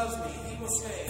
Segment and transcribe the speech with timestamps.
[0.00, 1.04] loves me, he will stay.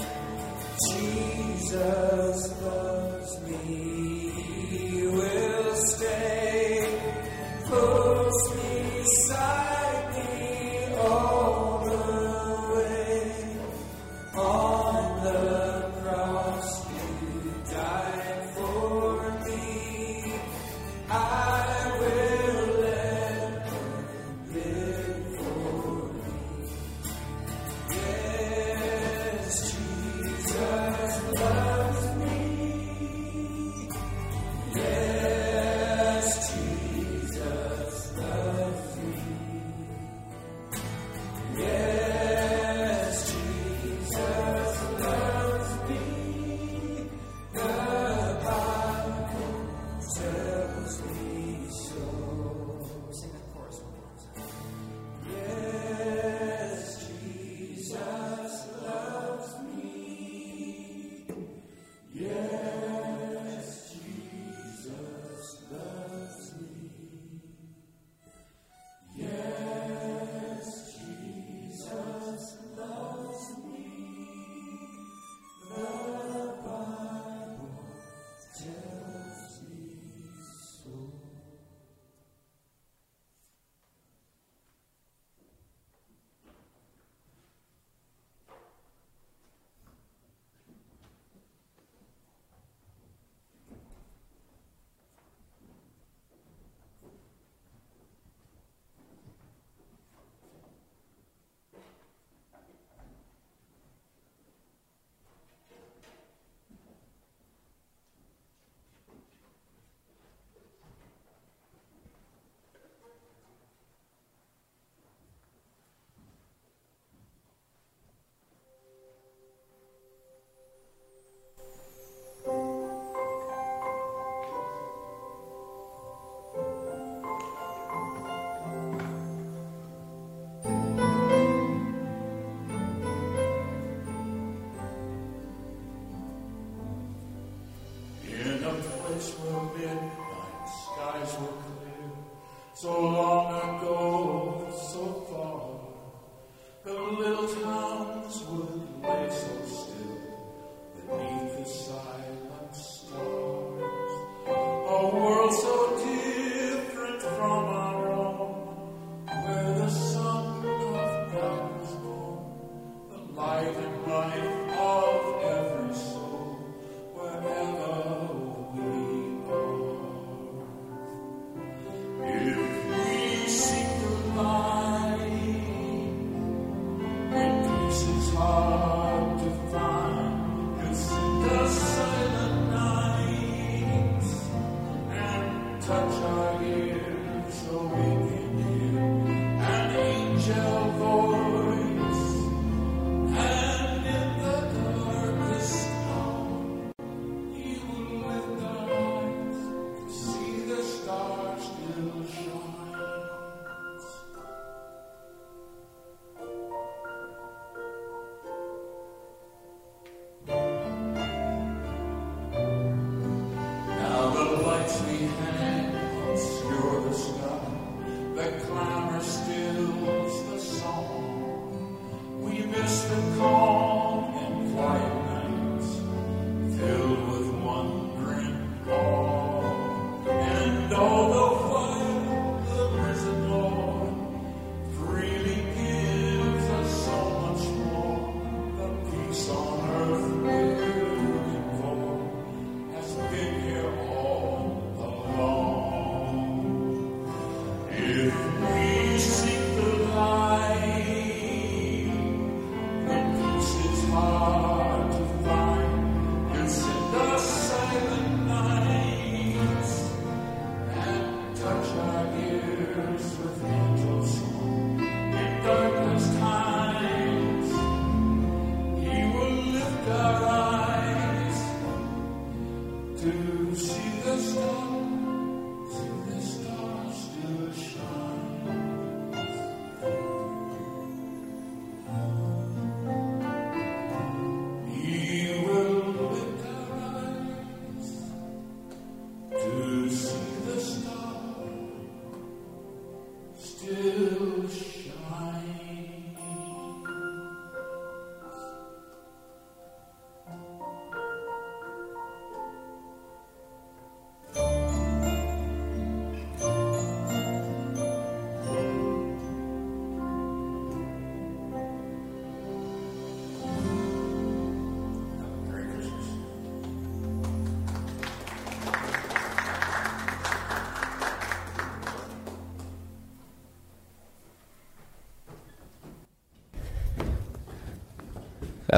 [0.89, 4.20] Jesus loves me.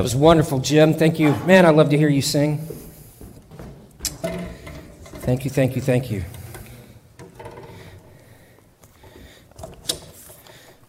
[0.02, 0.94] That was wonderful, Jim.
[0.94, 1.32] Thank you.
[1.46, 2.58] Man, I love to hear you sing.
[5.20, 6.24] Thank you, thank you, thank you.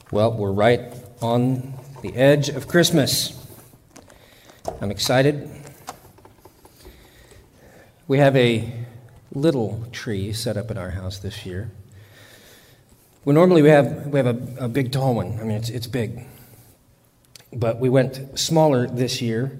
[0.09, 0.81] Well, we're right
[1.21, 3.39] on the edge of Christmas.
[4.81, 5.47] I'm excited.
[8.07, 8.73] We have a
[9.31, 11.69] little tree set up in our house this year.
[13.25, 15.39] Well, normally we have we have a, a big tall one.
[15.39, 16.25] I mean, it's it's big
[17.55, 19.59] but we went smaller this year.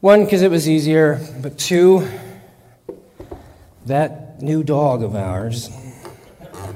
[0.00, 2.08] One, because it was easier, but two,
[3.86, 5.70] that new dog of ours.
[6.54, 6.72] I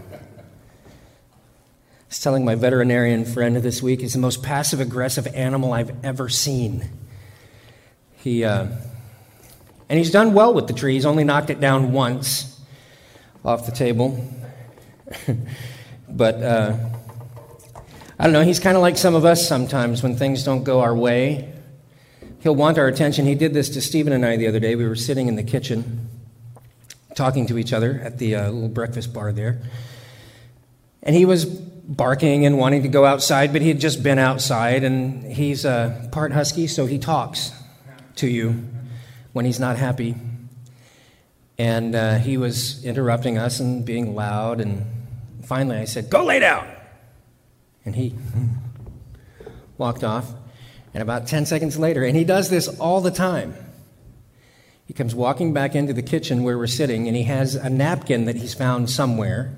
[2.09, 6.29] was telling my veterinarian friend this week, is the most passive aggressive animal I've ever
[6.29, 6.89] seen.
[8.17, 8.67] He, uh,
[9.89, 10.95] and he's done well with the tree.
[10.95, 12.61] He's only knocked it down once
[13.45, 14.23] off the table.
[16.09, 16.77] but, uh,
[18.19, 20.81] I don't know, he's kind of like some of us sometimes when things don't go
[20.81, 21.53] our way.
[22.41, 23.27] He'll want our attention.
[23.27, 24.77] He did this to Stephen and I the other day.
[24.77, 26.09] We were sitting in the kitchen
[27.15, 29.63] talking to each other at the uh, little breakfast bar there.
[31.03, 34.85] And he was barking and wanting to go outside, but he had just been outside,
[34.85, 37.53] and he's uh, part husky, so he talks
[38.17, 38.65] to you
[39.33, 40.15] when he's not happy.
[41.59, 44.85] And uh, he was interrupting us and being loud, and
[45.45, 46.67] finally I said, Go lay down!
[47.85, 48.15] And he
[49.79, 50.33] walked off.
[50.93, 53.55] And about 10 seconds later, and he does this all the time,
[54.87, 58.27] he comes walking back into the kitchen where we're sitting, and he has a napkin
[58.27, 59.57] that he's found somewhere.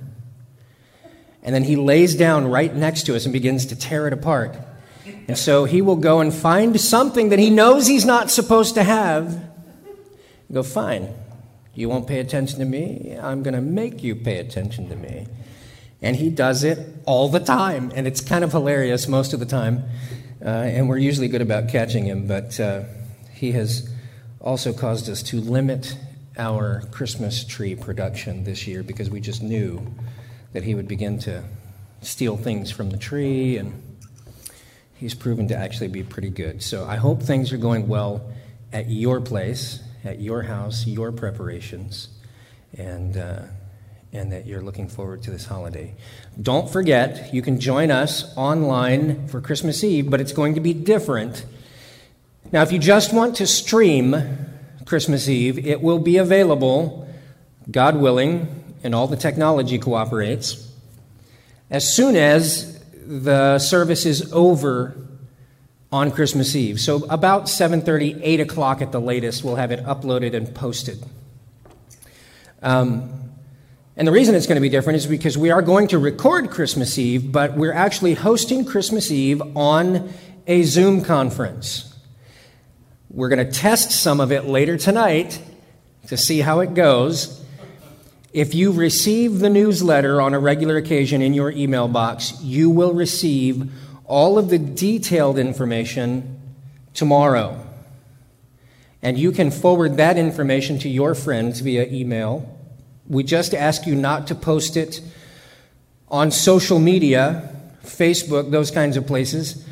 [1.43, 4.57] And then he lays down right next to us and begins to tear it apart.
[5.29, 8.83] And so he will go and find something that he knows he's not supposed to
[8.83, 9.45] have.
[10.53, 11.13] Go, fine.
[11.75, 13.17] You won't pay attention to me?
[13.21, 15.27] I'm going to make you pay attention to me.
[16.07, 17.91] And he does it all the time.
[17.93, 19.83] And it's kind of hilarious most of the time.
[20.41, 22.29] Uh, and we're usually good about catching him.
[22.29, 22.85] But uh,
[23.35, 23.93] he has
[24.41, 25.99] also caused us to limit
[26.39, 29.85] our Christmas tree production this year because we just knew
[30.53, 31.43] that he would begin to
[32.03, 33.57] steal things from the tree.
[33.57, 33.83] And
[34.95, 36.63] he's proven to actually be pretty good.
[36.63, 38.31] So I hope things are going well
[38.73, 42.11] at your place, at your house, your preparations.
[42.79, 43.17] And.
[43.17, 43.43] Uh,
[44.17, 45.95] and that you're looking forward to this holiday.
[46.41, 50.75] Don't forget, you can join us online for Christmas Eve, but it's going to be
[50.75, 51.45] different.
[52.53, 54.17] Now, if you just want to stream
[54.85, 57.09] Christmas Eve, it will be available,
[57.71, 60.71] God willing, and all the technology cooperates,
[61.71, 64.97] as soon as the service is over
[65.93, 66.81] on Christmas Eve.
[66.81, 71.03] So about 7:30, 8 o'clock at the latest, we'll have it uploaded and posted.
[72.63, 73.26] Um,
[73.97, 76.51] and the reason it's going to be different is because we are going to record
[76.51, 80.13] Christmas Eve, but we're actually hosting Christmas Eve on
[80.47, 81.95] a Zoom conference.
[83.09, 85.41] We're going to test some of it later tonight
[86.09, 87.43] to see how it goes.
[88.35, 92.93] If you receive the newsletter on a regular occasion in your email box, you will
[92.93, 93.73] receive
[94.05, 96.39] all of the detailed information
[96.93, 97.59] tomorrow.
[99.01, 102.56] And you can forward that information to your friends via email
[103.09, 105.01] we just ask you not to post it
[106.09, 107.49] on social media,
[107.85, 109.65] Facebook, those kinds of places,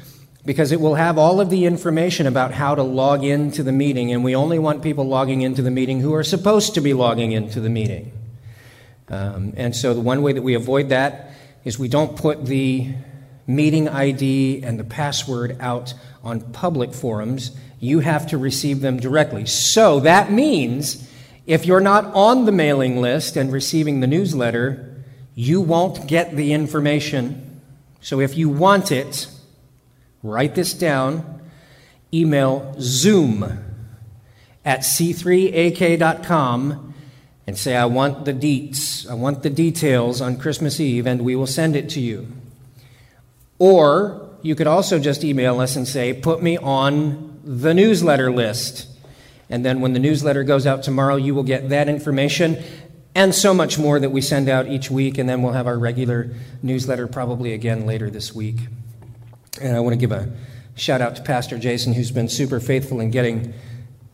[0.45, 4.13] because it will have all of the information about how to log into the meeting,
[4.13, 7.33] and we only want people logging into the meeting who are supposed to be logging
[7.33, 8.13] into the meeting.
[9.09, 11.31] Um, and so, the one way that we avoid that
[11.65, 12.93] is we don't put the
[13.47, 17.53] meeting ID and the password out on public forums.
[17.81, 19.47] You have to receive them directly.
[19.47, 21.09] So, that means
[21.47, 25.05] if you're not on the mailing list and receiving the newsletter,
[25.35, 27.61] you won't get the information.
[28.01, 29.29] So if you want it,
[30.23, 31.41] write this down.
[32.13, 33.65] Email zoom
[34.65, 36.95] at c3ak.com
[37.47, 41.37] and say, I want the deets, I want the details on Christmas Eve, and we
[41.37, 42.29] will send it to you.
[43.59, 48.89] Or you could also just email us and say, Put me on the newsletter list.
[49.55, 52.61] And then when the newsletter goes out tomorrow, you will get that information
[53.15, 55.17] and so much more that we send out each week.
[55.17, 58.57] And then we'll have our regular newsletter probably again later this week.
[59.61, 60.33] And I want to give a
[60.75, 63.55] shout out to Pastor Jason, who's been super faithful in getting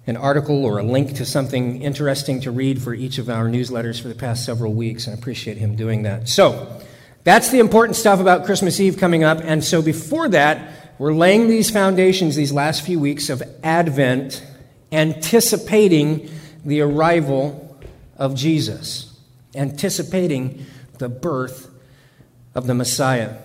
[0.06, 3.98] an article or a link to something interesting to read for each of our newsletters
[3.98, 5.06] for the past several weeks.
[5.06, 6.28] And I appreciate him doing that.
[6.28, 6.82] So,
[7.24, 9.40] that's the important stuff about Christmas Eve coming up.
[9.42, 14.44] And so, before that, we're laying these foundations these last few weeks of Advent
[14.92, 16.30] anticipating
[16.64, 17.78] the arrival
[18.16, 19.18] of Jesus,
[19.54, 20.66] anticipating
[20.98, 21.70] the birth
[22.54, 23.36] of the Messiah.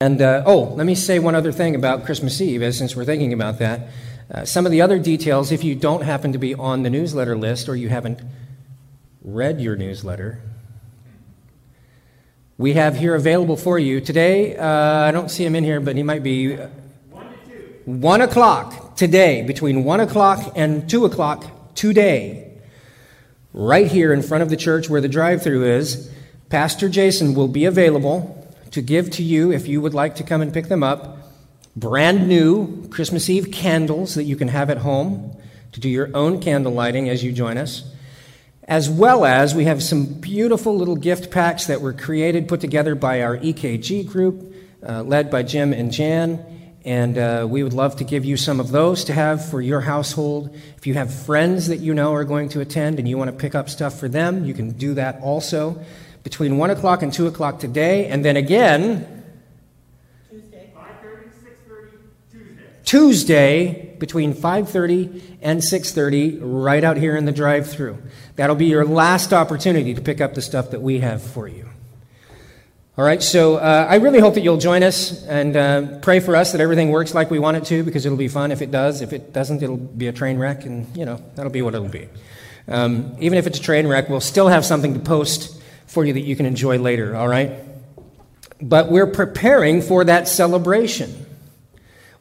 [0.00, 3.04] And uh, oh, let me say one other thing about Christmas Eve, as since we're
[3.04, 3.88] thinking about that.
[4.28, 7.36] Uh, some of the other details, if you don't happen to be on the newsletter
[7.36, 8.20] list or you haven't
[9.22, 10.40] read your newsletter,
[12.58, 14.00] we have here available for you.
[14.00, 16.58] Today, uh, I don't see him in here, but he might be.
[17.86, 18.00] Uh, one.
[18.00, 22.52] One o'clock today, between 1 o'clock and 2 o'clock today,
[23.52, 26.10] right here in front of the church where the drive through is,
[26.48, 30.42] Pastor Jason will be available to give to you, if you would like to come
[30.42, 31.18] and pick them up,
[31.74, 35.36] brand new Christmas Eve candles that you can have at home
[35.72, 37.84] to do your own candle lighting as you join us.
[38.64, 42.94] As well as we have some beautiful little gift packs that were created, put together
[42.94, 44.54] by our EKG group,
[44.86, 46.55] uh, led by Jim and Jan.
[46.86, 49.80] And uh, we would love to give you some of those to have for your
[49.80, 50.56] household.
[50.76, 53.36] If you have friends that you know are going to attend and you want to
[53.36, 55.84] pick up stuff for them, you can do that also
[56.22, 58.06] between 1 o'clock and 2 o'clock today.
[58.06, 59.24] And then again,
[60.30, 61.28] Tuesday, 5.30,
[61.68, 61.90] 6.30,
[62.30, 62.62] Tuesday.
[62.84, 68.00] Tuesday between 5.30 and 6.30 right out here in the drive-through.
[68.36, 71.68] That'll be your last opportunity to pick up the stuff that we have for you.
[72.98, 76.34] All right, so uh, I really hope that you'll join us and uh, pray for
[76.34, 78.70] us that everything works like we want it to because it'll be fun if it
[78.70, 79.02] does.
[79.02, 81.88] If it doesn't, it'll be a train wreck, and, you know, that'll be what it'll
[81.88, 82.08] be.
[82.66, 86.14] Um, even if it's a train wreck, we'll still have something to post for you
[86.14, 87.52] that you can enjoy later, all right?
[88.62, 91.26] But we're preparing for that celebration.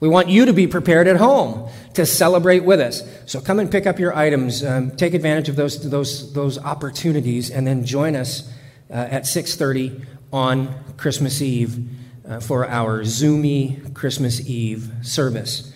[0.02, 3.02] We want you to be prepared at home to celebrate with us.
[3.28, 7.50] So come and pick up your items, um, take advantage of those, those, those opportunities,
[7.50, 8.52] and then join us
[8.90, 11.88] uh, at 630 on Christmas Eve
[12.28, 15.74] uh, for our Zoomy Christmas Eve service.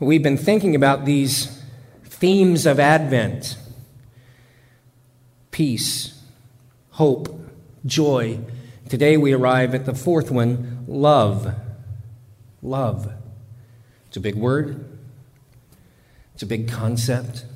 [0.00, 1.62] We've been thinking about these
[2.04, 3.56] themes of Advent
[5.50, 6.20] peace,
[6.90, 7.28] hope,
[7.86, 8.40] joy,
[8.88, 11.54] Today we arrive at the fourth one love.
[12.62, 13.10] Love.
[14.08, 14.98] It's a big word,
[16.34, 17.46] it's a big concept.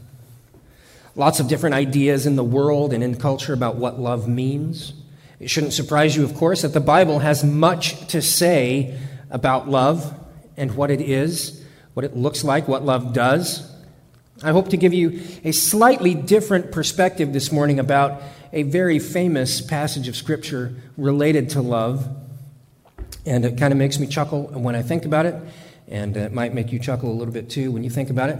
[1.14, 4.94] Lots of different ideas in the world and in culture about what love means.
[5.40, 8.98] It shouldn't surprise you, of course, that the Bible has much to say
[9.30, 10.14] about love
[10.56, 13.70] and what it is, what it looks like, what love does.
[14.42, 18.22] I hope to give you a slightly different perspective this morning about
[18.52, 22.08] a very famous passage of Scripture related to love.
[23.26, 25.34] And it kind of makes me chuckle when I think about it,
[25.86, 28.38] and it might make you chuckle a little bit too when you think about it.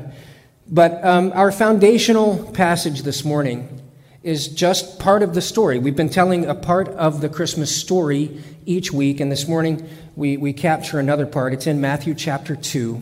[0.67, 3.83] But um, our foundational passage this morning
[4.29, 5.79] is just part of the story.
[5.79, 10.37] We've been telling a part of the Christmas story each week, and this morning we,
[10.37, 11.55] we capture another part.
[11.55, 13.01] It's in Matthew chapter 2.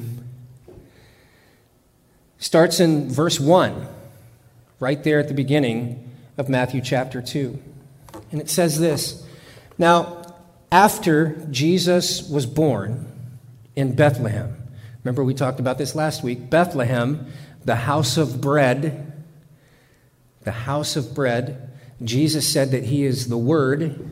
[2.38, 3.88] Starts in verse 1,
[4.78, 6.08] right there at the beginning
[6.38, 7.60] of Matthew chapter 2.
[8.30, 9.26] And it says this
[9.78, 10.22] Now,
[10.70, 13.04] after Jesus was born
[13.74, 14.56] in Bethlehem,
[15.02, 17.26] remember we talked about this last week, Bethlehem
[17.64, 19.15] the house of bread,
[20.46, 21.70] the house of bread.
[22.02, 24.08] Jesus said that he is the Word,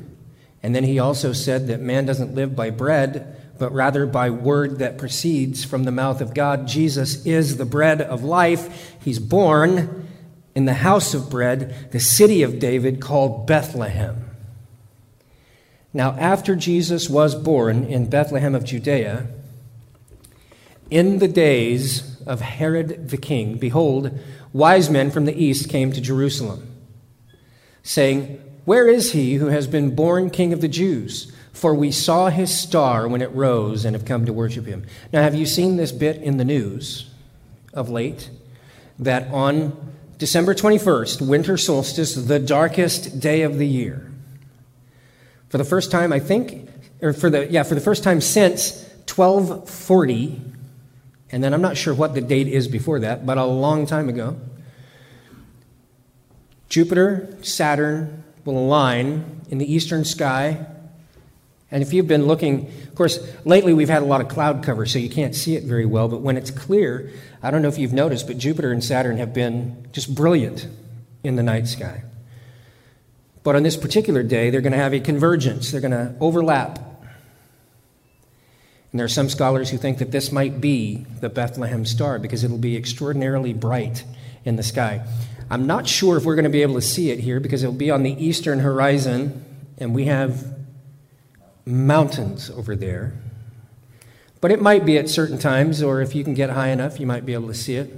[0.63, 4.81] and then he also said that man doesn't live by bread, but rather by word
[4.81, 6.67] that proceeds from the mouth of God.
[6.67, 8.97] Jesus is the bread of life.
[9.01, 10.09] He's born
[10.57, 14.29] in the house of bread, the city of David called Bethlehem.
[15.93, 19.29] Now, after Jesus was born in Bethlehem of Judea,
[20.91, 24.19] in the days of Herod the king, behold,
[24.53, 26.69] wise men from the east came to Jerusalem,
[27.83, 31.33] saying, Where is he who has been born king of the Jews?
[31.53, 34.85] For we saw his star when it rose and have come to worship him.
[35.13, 37.09] Now, have you seen this bit in the news
[37.73, 38.31] of late?
[38.99, 44.11] That on December 21st, winter solstice, the darkest day of the year,
[45.49, 46.69] for the first time, I think,
[47.01, 50.41] or for the, yeah, for the first time since 1240,
[51.31, 54.09] and then I'm not sure what the date is before that, but a long time
[54.09, 54.37] ago.
[56.69, 60.67] Jupiter, Saturn will align in the eastern sky.
[61.71, 64.87] And if you've been looking, of course, lately we've had a lot of cloud cover,
[64.87, 66.09] so you can't see it very well.
[66.09, 67.11] But when it's clear,
[67.43, 70.69] I don't know if you've noticed, but Jupiter and Saturn have been just brilliant
[71.23, 72.05] in the night sky.
[73.43, 76.79] But on this particular day, they're going to have a convergence, they're going to overlap
[78.95, 82.45] and there are some scholars who think that this might be the Bethlehem star because
[82.45, 84.05] it'll be extraordinarily bright
[84.45, 85.05] in the sky.
[85.51, 87.75] I'm not sure if we're going to be able to see it here because it'll
[87.75, 89.45] be on the eastern horizon,
[89.79, 90.47] and we have
[91.67, 93.15] mountains over there.
[94.41, 97.07] But it might be at certain times, or if you can get high enough, you
[97.09, 97.93] might be able to see it.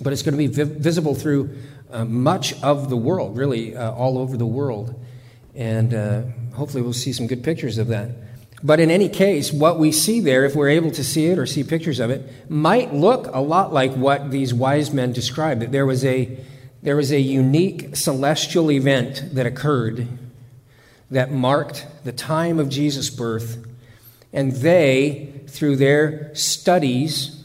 [0.00, 1.56] But it's going to be vi- visible through
[1.92, 5.00] uh, much of the world, really, uh, all over the world.
[5.54, 6.22] And uh,
[6.54, 8.10] hopefully, we'll see some good pictures of that.
[8.64, 11.46] But in any case, what we see there, if we're able to see it or
[11.46, 15.72] see pictures of it, might look a lot like what these wise men described that
[15.72, 16.38] there was a,
[16.82, 20.06] there was a unique celestial event that occurred
[21.10, 23.66] that marked the time of Jesus' birth.
[24.32, 27.41] And they, through their studies,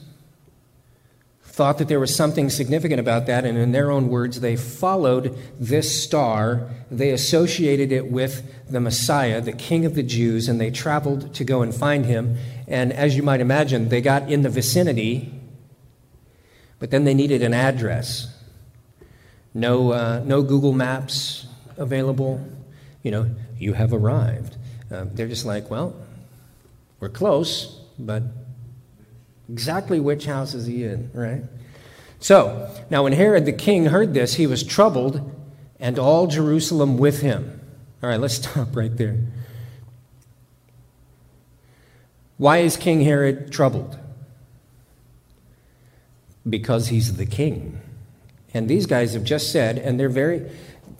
[1.57, 5.35] thought that there was something significant about that, and in their own words, they followed
[5.59, 6.69] this star.
[6.91, 11.43] They associated it with the Messiah, the King of the Jews, and they traveled to
[11.43, 12.37] go and find him.
[12.67, 15.33] And as you might imagine, they got in the vicinity,
[16.77, 18.31] but then they needed an address.
[19.55, 22.39] No, uh, no Google Maps available.
[23.01, 24.55] You know, you have arrived.
[24.91, 25.95] Uh, they're just like, well,
[26.99, 28.21] we're close, but
[29.49, 31.43] Exactly which house is he in, right?
[32.19, 35.33] So, now when Herod the king heard this, he was troubled,
[35.79, 37.61] and all Jerusalem with him.
[38.01, 39.17] All right, let's stop right there.
[42.37, 43.97] Why is King Herod troubled?
[46.47, 47.81] Because he's the king.
[48.53, 50.49] And these guys have just said, and they're very,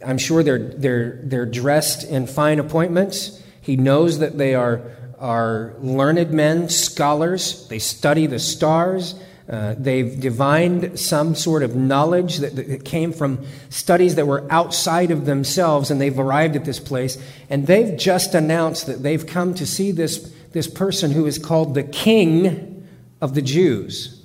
[0.05, 3.41] I'm sure they're, they're, they're dressed in fine appointments.
[3.62, 7.67] He knows that they are are learned men, scholars.
[7.67, 9.15] They study the stars.
[9.49, 15.10] Uh, they've divined some sort of knowledge that, that, came from studies that were outside
[15.10, 17.17] of themselves, and they've arrived at this place.
[17.49, 21.75] And they've just announced that they've come to see this, this person who is called
[21.75, 22.88] the King
[23.21, 24.21] of the Jews.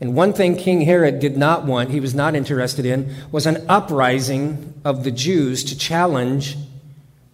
[0.00, 3.64] And one thing King Herod did not want, he was not interested in, was an
[3.68, 6.56] uprising of the Jews to challenge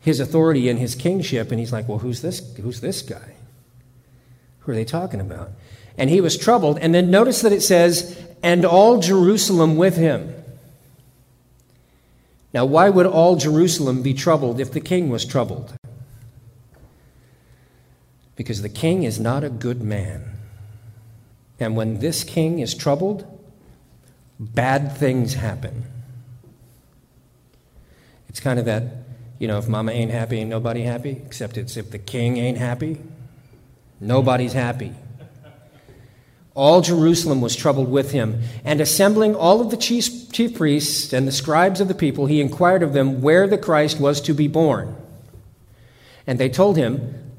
[0.01, 1.51] his authority and his kingship.
[1.51, 3.35] And he's like, well, who's this, who's this guy?
[4.61, 5.51] Who are they talking about?
[5.97, 6.79] And he was troubled.
[6.79, 10.35] And then notice that it says, and all Jerusalem with him.
[12.53, 15.75] Now, why would all Jerusalem be troubled if the king was troubled?
[18.35, 20.39] Because the king is not a good man.
[21.61, 23.27] And when this king is troubled,
[24.39, 25.85] bad things happen.
[28.31, 28.85] It's kind of that,
[29.41, 32.59] you know, if mama ain't happy, ain't nobody happy, except it's if the king ain't
[32.59, 33.01] happy,
[33.99, 34.93] nobody's happy.
[36.55, 38.43] All Jerusalem was troubled with him.
[38.67, 42.43] And assembling all of the chief, chief priests and the scribes of the people, he
[42.43, 44.95] inquired of them where the Christ was to be born.
[46.27, 47.33] And they told him,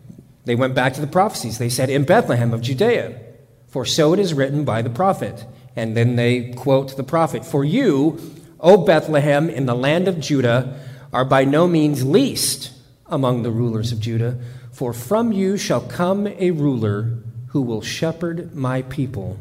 [0.46, 1.60] they went back to the prophecies.
[1.60, 3.20] They said, In Bethlehem of Judea,
[3.68, 5.46] for so it is written by the prophet.
[5.76, 8.20] And then they quote the prophet For you,
[8.60, 10.80] O Bethlehem, in the land of Judah,
[11.14, 12.72] are by no means least
[13.08, 14.38] among the rulers of Judah,
[14.72, 19.38] for from you shall come a ruler who will shepherd my people,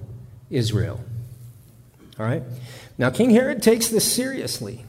[0.50, 1.00] Israel.
[2.18, 2.42] All right?
[2.98, 4.84] Now, King Herod takes this seriously.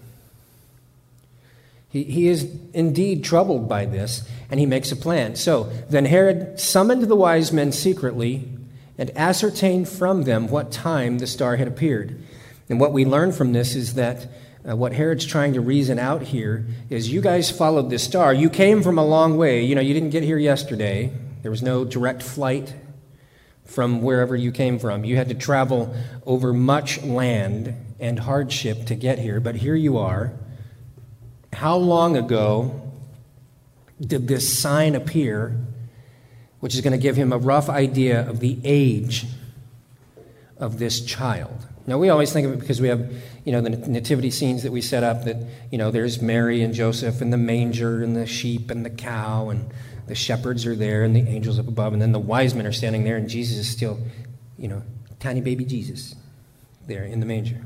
[1.89, 5.35] He, he is indeed troubled by this, and he makes a plan.
[5.35, 8.47] So then Herod summoned the wise men secretly
[8.97, 12.21] and ascertained from them what time the star had appeared.
[12.69, 14.27] And what we learn from this is that
[14.67, 18.33] uh, what Herod's trying to reason out here is you guys followed this star.
[18.33, 19.63] You came from a long way.
[19.63, 21.11] You know, you didn't get here yesterday.
[21.41, 22.75] There was no direct flight
[23.65, 25.03] from wherever you came from.
[25.03, 25.95] You had to travel
[26.25, 30.33] over much land and hardship to get here, but here you are.
[31.53, 32.91] How long ago
[33.99, 35.55] did this sign appear,
[36.59, 39.25] which is going to give him a rough idea of the age
[40.57, 41.67] of this child?
[41.87, 43.11] Now, we always think of it because we have,
[43.43, 45.37] you know, the nativity scenes that we set up that,
[45.71, 49.49] you know, there's Mary and Joseph and the manger and the sheep and the cow
[49.49, 49.71] and
[50.07, 52.71] the shepherds are there and the angels up above, and then the wise men are
[52.71, 53.99] standing there, and Jesus is still,
[54.57, 54.83] you know,
[55.19, 56.15] tiny baby Jesus
[56.87, 57.61] there in the manger.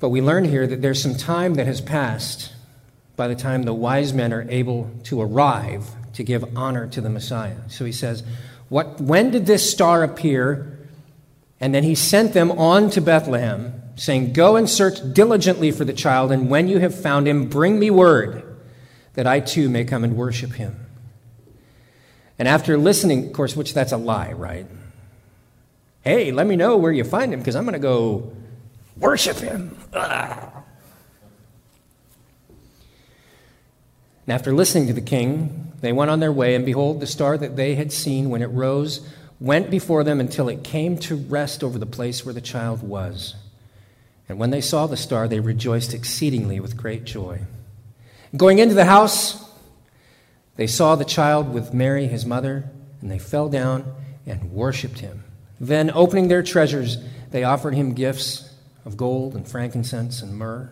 [0.00, 2.52] But we learn here that there's some time that has passed
[3.16, 7.10] by the time the wise men are able to arrive to give honor to the
[7.10, 7.56] Messiah.
[7.68, 8.24] So he says,
[8.70, 10.78] what, When did this star appear?
[11.60, 15.92] And then he sent them on to Bethlehem, saying, Go and search diligently for the
[15.92, 18.44] child, and when you have found him, bring me word
[19.14, 20.86] that I too may come and worship him.
[22.38, 24.66] And after listening, of course, which that's a lie, right?
[26.02, 28.32] Hey, let me know where you find him because I'm going to go
[28.96, 29.76] worship him.
[29.92, 30.50] Ugh.
[34.26, 37.36] And after listening to the king, they went on their way, and behold, the star
[37.36, 39.06] that they had seen when it rose
[39.40, 43.34] went before them until it came to rest over the place where the child was.
[44.28, 47.40] And when they saw the star, they rejoiced exceedingly with great joy.
[48.36, 49.44] Going into the house,
[50.56, 53.92] they saw the child with Mary, his mother, and they fell down
[54.26, 55.24] and worshiped him.
[55.58, 56.98] Then, opening their treasures,
[57.30, 60.70] they offered him gifts of gold and frankincense and myrrh.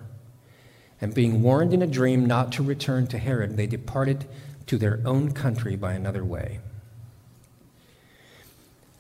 [1.00, 4.26] And being warned in a dream not to return to Herod, they departed
[4.66, 6.60] to their own country by another way.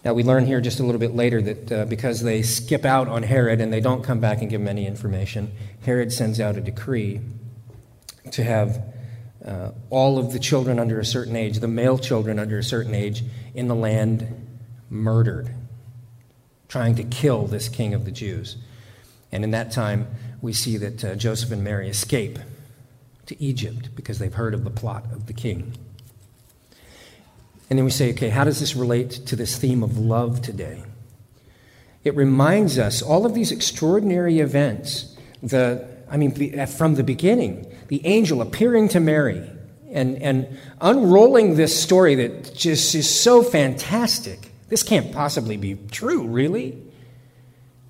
[0.04, 3.08] Now, we learn here just a little bit later that uh, because they skip out
[3.08, 6.56] on Herod and they don't come back and give him any information, Herod sends out
[6.56, 7.20] a decree
[8.30, 8.82] to have
[9.44, 12.94] uh, all of the children under a certain age, the male children under a certain
[12.94, 14.46] age, in the land
[14.88, 15.52] murdered,
[16.68, 18.56] trying to kill this king of the Jews.
[19.32, 20.06] And in that time,
[20.40, 22.38] we see that uh, Joseph and Mary escape
[23.26, 25.74] to Egypt because they've heard of the plot of the king.
[27.70, 30.84] And then we say, okay, how does this relate to this theme of love today?
[32.04, 37.70] It reminds us all of these extraordinary events, the, I mean, uh, from the beginning,
[37.88, 39.50] the angel appearing to Mary
[39.90, 44.50] and, and unrolling this story that just is so fantastic.
[44.68, 46.82] This can't possibly be true, really.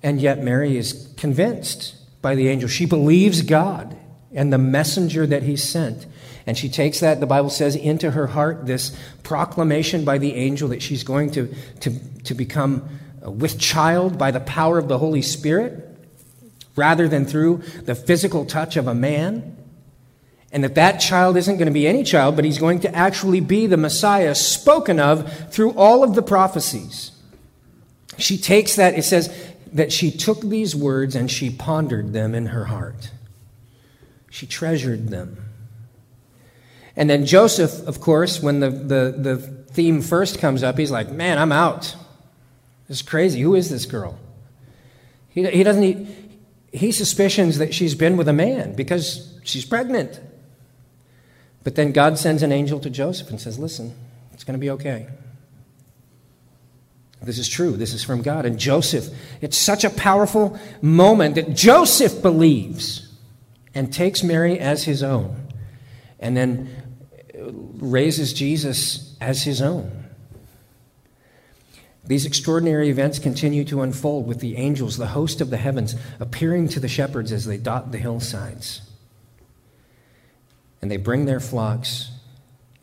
[0.01, 2.69] And yet, Mary is convinced by the angel.
[2.69, 3.95] She believes God
[4.33, 6.05] and the messenger that he sent.
[6.49, 10.69] And she takes that, the Bible says, into her heart this proclamation by the angel
[10.69, 11.91] that she's going to, to,
[12.23, 12.89] to become
[13.21, 15.95] with child by the power of the Holy Spirit
[16.75, 19.57] rather than through the physical touch of a man.
[20.51, 23.41] And that that child isn't going to be any child, but he's going to actually
[23.41, 27.11] be the Messiah spoken of through all of the prophecies.
[28.17, 29.31] She takes that, it says
[29.73, 33.11] that she took these words and she pondered them in her heart.
[34.31, 35.48] She treasured them.
[36.99, 41.09] And then Joseph, of course, when the, the, the theme first comes up, he's like,
[41.09, 41.95] Man, I'm out.
[42.89, 43.39] This is crazy.
[43.39, 44.19] Who is this girl?
[45.29, 46.07] He, he doesn't, he,
[46.73, 50.19] he suspicions that she's been with a man because she's pregnant.
[51.63, 53.95] But then God sends an angel to Joseph and says, Listen,
[54.33, 55.07] it's going to be okay.
[57.21, 57.77] This is true.
[57.77, 58.45] This is from God.
[58.45, 59.07] And Joseph,
[59.39, 63.09] it's such a powerful moment that Joseph believes
[63.73, 65.49] and takes Mary as his own
[66.19, 66.69] and then
[67.53, 70.05] raises Jesus as his own.
[72.03, 76.67] These extraordinary events continue to unfold with the angels, the host of the heavens, appearing
[76.69, 78.81] to the shepherds as they dot the hillsides.
[80.81, 82.11] And they bring their flocks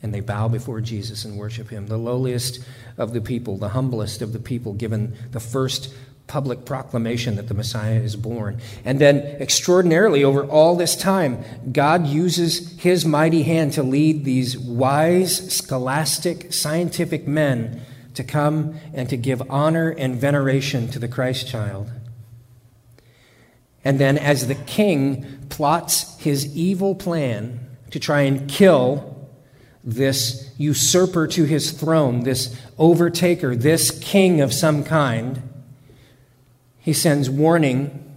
[0.03, 2.61] and they bow before Jesus and worship him, the lowliest
[2.99, 5.93] of the people, the humblest of the people, given the first
[6.27, 8.61] public proclamation that the Messiah is born.
[8.85, 14.59] And then, extraordinarily, over all this time, God uses his mighty hand to lead these
[14.59, 17.81] wise, scholastic, scientific men
[18.15, 21.91] to come and to give honor and veneration to the Christ child.
[23.85, 27.61] And then, as the king plots his evil plan
[27.93, 29.31] to try and kill
[29.85, 32.49] this usurper to his throne, this
[32.79, 35.41] overtaker, this king of some kind,
[36.87, 38.15] he sends warning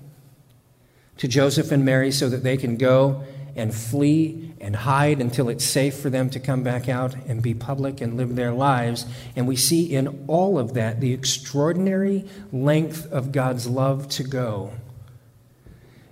[1.18, 3.24] to Joseph and Mary so that they can go
[3.56, 7.56] and flee and hide until it's safe for them to come back out and be
[7.56, 9.08] public and live their lives.
[9.36, 14.74] And we see in all of that the extraordinary length of God's love to go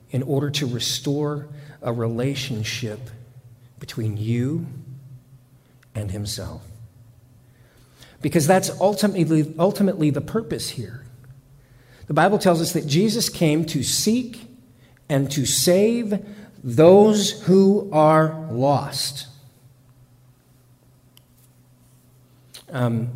[0.10, 1.48] in order to restore
[1.84, 3.12] a relationship
[3.78, 4.66] between you
[5.94, 6.64] and Himself.
[8.20, 11.04] Because that's ultimately, ultimately the purpose here.
[12.08, 14.50] The Bible tells us that Jesus came to seek
[15.10, 16.26] and to save
[16.64, 19.28] those who are lost.
[22.72, 23.12] Um,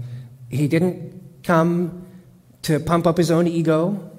[0.50, 2.06] he didn't come
[2.64, 4.10] to pump up his own ego.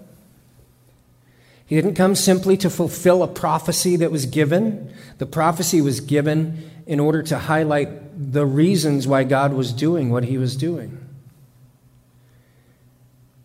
[1.67, 4.93] He didn't come simply to fulfill a prophecy that was given.
[5.19, 10.25] The prophecy was given in order to highlight the reasons why God was doing what
[10.25, 11.02] he was doing.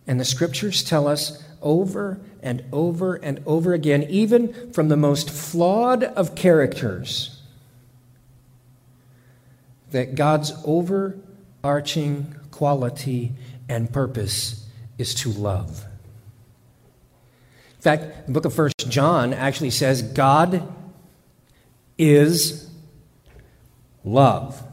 [0.08, 5.30] And the scriptures tell us over and over and over again, even from the most
[5.30, 7.42] flawed of characters,
[9.92, 13.34] that God's overarching quality
[13.68, 14.66] and purpose
[14.98, 15.86] is to love.
[17.76, 20.74] In fact, the book of First John actually says God
[21.98, 22.70] is
[24.04, 24.64] love.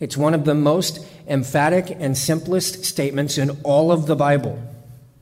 [0.00, 4.60] It's one of the most emphatic and simplest statements in all of the Bible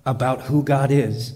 [0.04, 1.34] about who God is.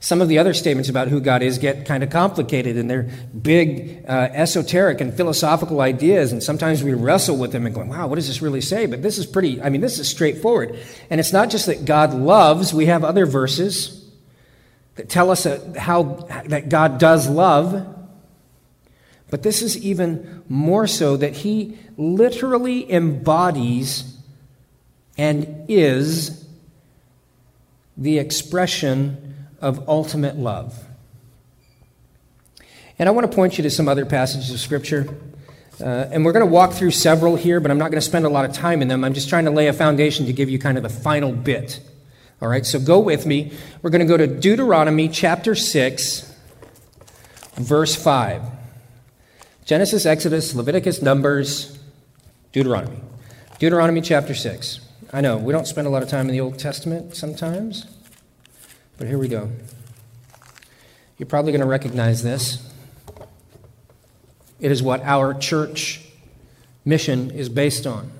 [0.00, 3.10] Some of the other statements about who God is get kind of complicated and they're
[3.40, 6.30] big, uh, esoteric, and philosophical ideas.
[6.30, 8.86] And sometimes we wrestle with them and go, wow, what does this really say?
[8.86, 10.78] But this is pretty, I mean, this is straightforward.
[11.10, 14.08] And it's not just that God loves, we have other verses
[14.94, 15.46] that tell us
[15.76, 17.97] how that God does love.
[19.30, 24.16] But this is even more so that he literally embodies
[25.18, 26.46] and is
[27.96, 30.86] the expression of ultimate love.
[32.98, 35.06] And I want to point you to some other passages of Scripture.
[35.80, 38.24] Uh, and we're going to walk through several here, but I'm not going to spend
[38.24, 39.04] a lot of time in them.
[39.04, 41.80] I'm just trying to lay a foundation to give you kind of the final bit.
[42.40, 43.52] All right, so go with me.
[43.82, 46.34] We're going to go to Deuteronomy chapter 6,
[47.56, 48.57] verse 5.
[49.68, 51.78] Genesis, Exodus, Leviticus, Numbers,
[52.52, 53.02] Deuteronomy.
[53.58, 54.80] Deuteronomy chapter 6.
[55.12, 57.84] I know, we don't spend a lot of time in the Old Testament sometimes,
[58.96, 59.50] but here we go.
[61.18, 62.66] You're probably going to recognize this.
[64.58, 66.02] It is what our church
[66.86, 68.10] mission is based on,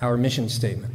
[0.00, 0.92] our mission statement.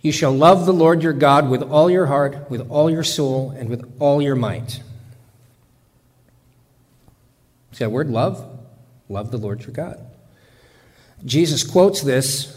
[0.00, 3.50] You shall love the Lord your God with all your heart, with all your soul,
[3.50, 4.80] and with all your might.
[7.82, 8.48] That word love?
[9.08, 9.98] Love the Lord your God.
[11.24, 12.56] Jesus quotes this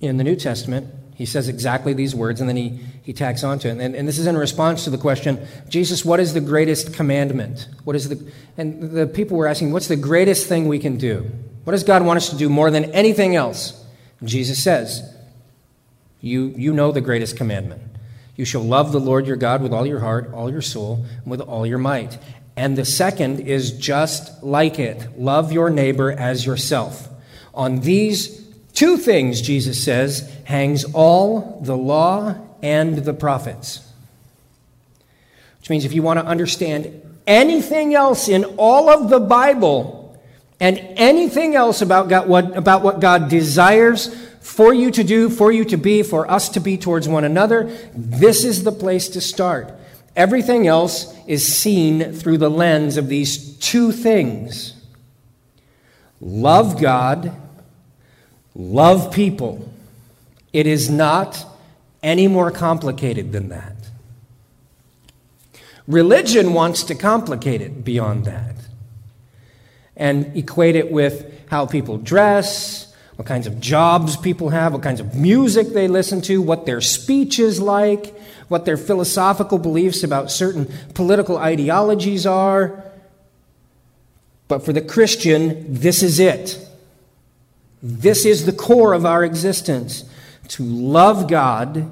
[0.00, 0.92] in the New Testament.
[1.14, 3.78] He says exactly these words, and then he, he tacks onto it.
[3.78, 7.68] And, and this is in response to the question, Jesus, what is the greatest commandment?
[7.84, 11.30] What is the, and the people were asking, what's the greatest thing we can do?
[11.62, 13.84] What does God want us to do more than anything else?
[14.18, 15.14] And Jesus says,
[16.20, 17.82] you, you know the greatest commandment.
[18.34, 21.30] You shall love the Lord your God with all your heart, all your soul, and
[21.30, 22.18] with all your might.
[22.56, 27.08] And the second is just like it love your neighbor as yourself.
[27.52, 33.82] On these two things, Jesus says, hangs all the law and the prophets.
[35.60, 40.18] Which means if you want to understand anything else in all of the Bible
[40.60, 45.50] and anything else about, God, what, about what God desires for you to do, for
[45.50, 49.20] you to be, for us to be towards one another, this is the place to
[49.20, 49.74] start.
[50.16, 54.72] Everything else is seen through the lens of these two things
[56.20, 57.36] love God,
[58.54, 59.70] love people.
[60.52, 61.44] It is not
[62.02, 63.74] any more complicated than that.
[65.86, 68.54] Religion wants to complicate it beyond that
[69.96, 75.00] and equate it with how people dress, what kinds of jobs people have, what kinds
[75.00, 78.14] of music they listen to, what their speech is like,
[78.48, 82.84] what their philosophical beliefs about certain political ideologies are.
[84.48, 86.58] But for the Christian, this is it.
[87.82, 90.04] This is the core of our existence
[90.48, 91.90] to love God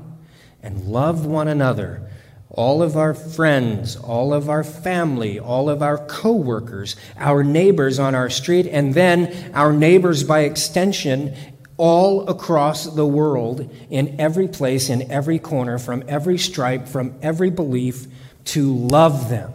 [0.63, 2.09] and love one another
[2.57, 8.15] all of our friends, all of our family, all of our coworkers, our neighbors on
[8.15, 11.35] our street, and then our neighbors by extension
[11.77, 17.51] all across the world, in every place, in every corner, from every stripe, from every
[17.51, 18.07] belief,
[18.45, 19.53] to love them.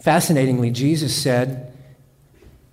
[0.00, 1.72] Fascinatingly, Jesus said,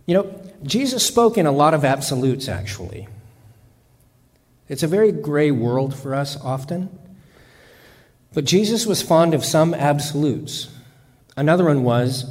[0.06, 3.08] you know, Jesus spoke in a lot of absolutes, actually.
[4.68, 6.89] It's a very gray world for us often.
[8.34, 10.70] But Jesus was fond of some absolutes.
[11.38, 12.24] Another one was,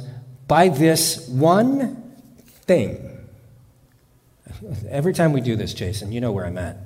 [0.47, 2.13] by this one
[2.45, 3.12] thing.
[4.89, 6.77] Every time we do this, Jason, you know where I'm at.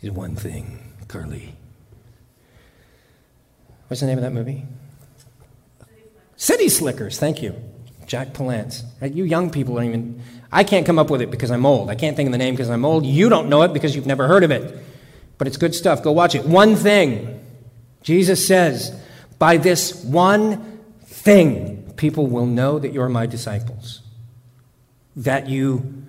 [0.00, 1.54] Is one thing, Carly.
[3.88, 4.64] What's the name of that movie?
[6.36, 7.54] City Slickers, thank you.
[8.06, 8.82] Jack Palance.
[9.00, 10.22] You young people don't even.
[10.50, 11.88] I can't come up with it because I'm old.
[11.88, 13.06] I can't think of the name because I'm old.
[13.06, 14.76] You don't know it because you've never heard of it.
[15.38, 16.02] But it's good stuff.
[16.02, 16.44] Go watch it.
[16.44, 17.44] One thing.
[18.02, 18.98] Jesus says,
[19.38, 24.02] By this one thing, people will know that you're my disciples,
[25.14, 26.01] that you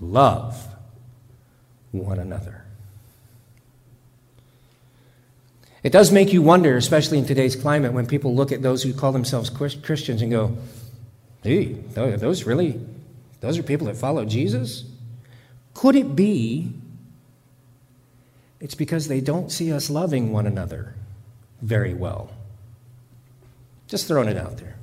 [0.00, 0.66] love
[1.92, 2.64] one another.
[5.82, 8.94] It does make you wonder, especially in today's climate, when people look at those who
[8.94, 10.56] call themselves Christians and go,
[11.42, 12.80] hey, those really,
[13.40, 14.84] those are people that follow Jesus?
[15.74, 16.72] Could it be
[18.60, 20.94] it's because they don't see us loving one another?
[21.64, 22.30] very well.
[23.88, 24.76] Just throwing it out there.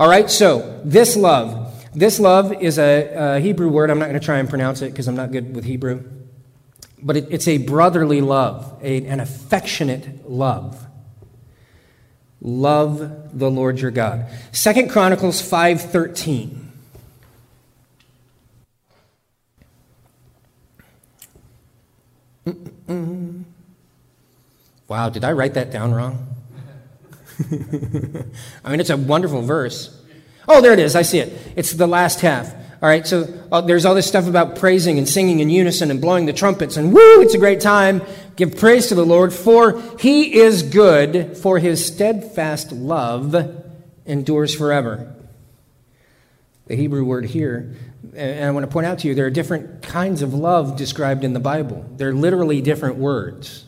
[0.00, 1.61] All right, so this love.
[1.94, 3.90] This love is a, a Hebrew word.
[3.90, 6.02] I'm not going to try and pronounce it because I'm not good with Hebrew.
[7.02, 10.86] But it, it's a brotherly love, a, an affectionate love.
[12.40, 14.26] Love the Lord your God.
[14.52, 16.58] Second Chronicles 5.13.
[22.46, 23.44] Mm-mm.
[24.88, 26.26] Wow, did I write that down wrong?
[28.64, 30.01] I mean, it's a wonderful verse.
[30.48, 30.96] Oh, there it is.
[30.96, 31.32] I see it.
[31.56, 32.52] It's the last half.
[32.82, 36.00] All right, so uh, there's all this stuff about praising and singing in unison and
[36.00, 38.02] blowing the trumpets, and woo, it's a great time.
[38.34, 43.36] Give praise to the Lord, for he is good, for his steadfast love
[44.04, 45.14] endures forever.
[46.66, 47.76] The Hebrew word here,
[48.16, 51.22] and I want to point out to you, there are different kinds of love described
[51.22, 51.88] in the Bible.
[51.96, 53.64] They're literally different words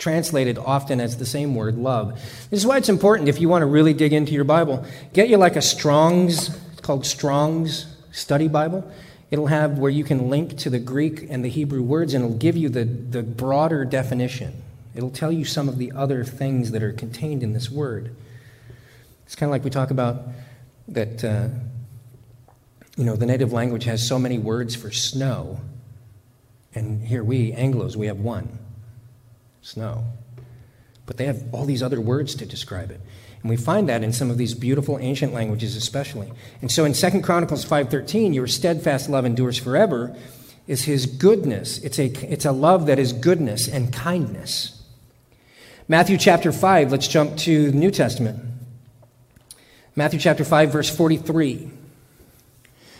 [0.00, 2.14] translated often as the same word, love.
[2.50, 5.28] This is why it's important if you want to really dig into your Bible, get
[5.28, 8.90] you like a Strong's, called Strong's Study Bible.
[9.30, 12.36] It'll have where you can link to the Greek and the Hebrew words, and it'll
[12.36, 14.62] give you the, the broader definition.
[14.96, 18.16] It'll tell you some of the other things that are contained in this word.
[19.26, 20.22] It's kind of like we talk about
[20.88, 21.48] that, uh,
[22.96, 25.60] you know, the native language has so many words for snow,
[26.74, 28.59] and here we, Anglos, we have one
[29.62, 30.04] snow.
[31.06, 33.00] But they have all these other words to describe it.
[33.42, 36.30] And we find that in some of these beautiful ancient languages especially.
[36.60, 40.14] And so in 2 Chronicles 5:13, your steadfast love endures forever
[40.66, 41.78] is his goodness.
[41.78, 44.80] It's a, it's a love that is goodness and kindness.
[45.88, 48.38] Matthew chapter 5, let's jump to the New Testament.
[49.96, 51.70] Matthew chapter 5 verse 43.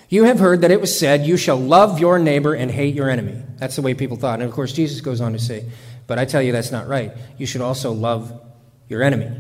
[0.09, 3.09] You have heard that it was said, You shall love your neighbor and hate your
[3.09, 3.41] enemy.
[3.59, 4.41] That's the way people thought.
[4.41, 5.67] And of course, Jesus goes on to say,
[6.11, 7.13] but I tell you that's not right.
[7.39, 8.33] You should also love
[8.89, 9.31] your enemy.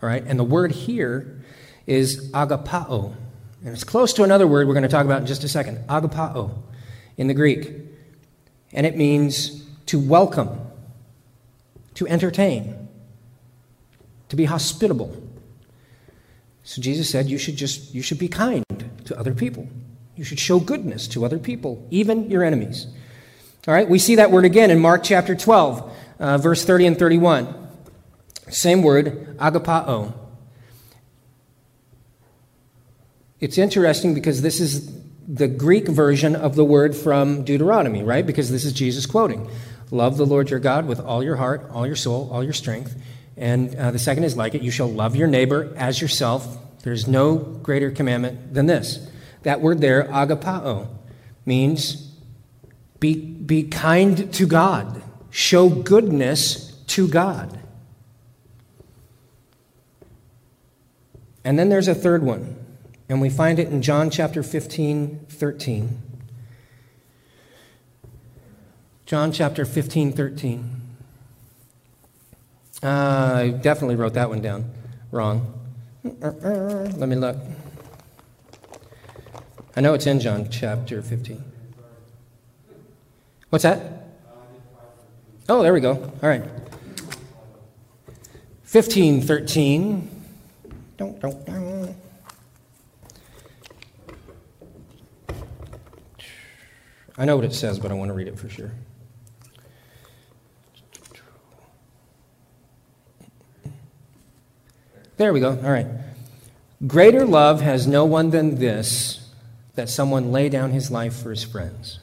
[0.00, 0.22] All right?
[0.24, 1.42] And the word here
[1.88, 3.16] is agapao.
[3.64, 5.84] And it's close to another word we're going to talk about in just a second
[5.88, 6.56] agapao
[7.16, 7.68] in the Greek.
[8.72, 10.60] And it means to welcome,
[11.94, 12.88] to entertain,
[14.28, 15.20] to be hospitable.
[16.62, 18.64] So Jesus said you should just you should be kind
[19.06, 19.66] to other people.
[20.14, 22.86] You should show goodness to other people, even your enemies.
[23.68, 26.98] All right, we see that word again in Mark chapter 12, uh, verse 30 and
[26.98, 27.54] 31.
[28.48, 30.14] Same word, agapao.
[33.40, 34.90] It's interesting because this is
[35.28, 38.24] the Greek version of the word from Deuteronomy, right?
[38.24, 39.50] Because this is Jesus quoting.
[39.90, 42.96] Love the Lord your God with all your heart, all your soul, all your strength.
[43.36, 46.56] And uh, the second is like it you shall love your neighbor as yourself.
[46.84, 49.10] There's no greater commandment than this.
[49.42, 50.88] That word there, agapao.
[51.44, 52.07] means
[53.00, 57.58] be, be kind to God, show goodness to God.
[61.44, 62.56] And then there's a third one,
[63.08, 66.02] and we find it in John chapter 15, 13.
[69.06, 70.80] John chapter 15, 13.
[72.82, 74.70] Uh, I definitely wrote that one down
[75.10, 75.54] wrong.
[76.04, 77.36] Let me look.
[79.74, 81.42] I know it's in John chapter 15.
[83.50, 83.80] What's that?
[85.48, 85.92] Oh, there we go.
[85.92, 86.42] All right.
[88.70, 90.10] 1513.
[90.98, 91.96] Don't, don't, don't.
[97.16, 98.72] I know what it says, but I want to read it for sure.
[105.16, 105.50] There we go.
[105.50, 105.86] All right.
[106.86, 109.32] Greater love has no one than this
[109.74, 111.98] that someone lay down his life for his friends.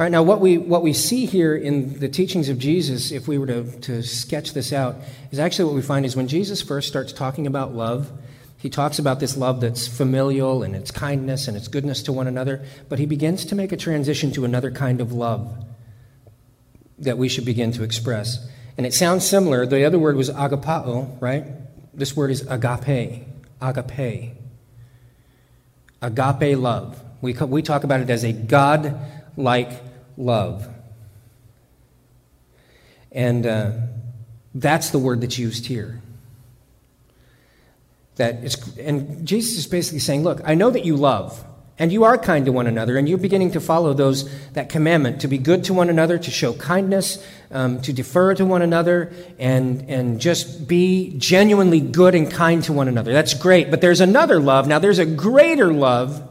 [0.00, 3.28] All right, now what we, what we see here in the teachings of Jesus, if
[3.28, 4.96] we were to, to sketch this out,
[5.30, 8.10] is actually what we find is when Jesus first starts talking about love,
[8.56, 12.26] he talks about this love that's familial and its kindness and its goodness to one
[12.26, 15.54] another, but he begins to make a transition to another kind of love
[16.98, 18.48] that we should begin to express.
[18.78, 19.66] And it sounds similar.
[19.66, 21.44] The other word was agapao, right?
[21.92, 23.26] This word is agape.
[23.60, 24.30] Agape.
[26.00, 27.02] Agape love.
[27.20, 28.98] We, we talk about it as a God
[29.36, 29.89] like
[30.20, 30.68] love.
[33.12, 33.72] And uh,
[34.54, 36.00] that's the word that's used here.
[38.16, 41.44] That it's, and Jesus is basically saying, Look, I know that you love,
[41.78, 45.22] and you are kind to one another, and you're beginning to follow those that commandment
[45.22, 49.12] to be good to one another, to show kindness, um, to defer to one another,
[49.38, 53.12] and and just be genuinely good and kind to one another.
[53.12, 53.70] That's great.
[53.70, 54.68] But there's another love.
[54.68, 56.28] Now there's a greater love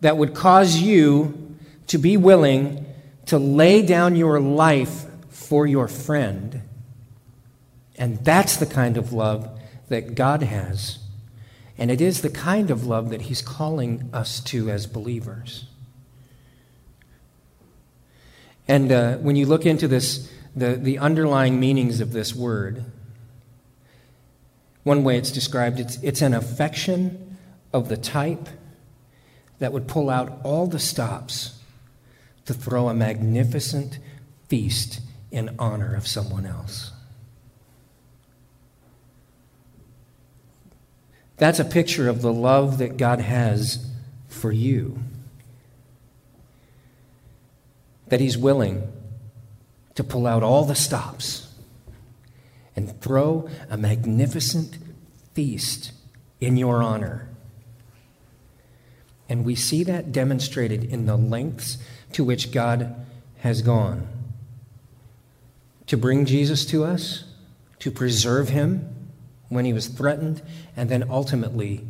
[0.00, 1.49] that would cause you
[1.90, 2.86] to be willing
[3.26, 6.62] to lay down your life for your friend.
[7.96, 11.00] And that's the kind of love that God has.
[11.76, 15.64] And it is the kind of love that He's calling us to as believers.
[18.68, 22.84] And uh, when you look into this, the, the underlying meanings of this word,
[24.84, 27.36] one way it's described, it's, it's an affection
[27.72, 28.48] of the type
[29.58, 31.56] that would pull out all the stops
[32.50, 34.00] to throw a magnificent
[34.48, 36.90] feast in honor of someone else.
[41.36, 43.88] That's a picture of the love that God has
[44.26, 44.98] for you.
[48.08, 48.92] That He's willing
[49.94, 51.54] to pull out all the stops
[52.74, 54.76] and throw a magnificent
[55.34, 55.92] feast
[56.40, 57.28] in your honor.
[59.28, 61.78] And we see that demonstrated in the lengths
[62.12, 62.94] to which God
[63.38, 64.08] has gone
[65.90, 67.24] to bring Jesus to us,
[67.80, 69.10] to preserve him
[69.48, 70.40] when he was threatened,
[70.76, 71.84] and then ultimately